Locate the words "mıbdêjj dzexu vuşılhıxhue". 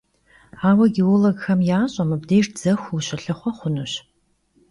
2.09-3.51